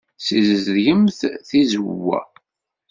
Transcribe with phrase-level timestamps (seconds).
[0.19, 2.19] Ssizedgemt tizewwa.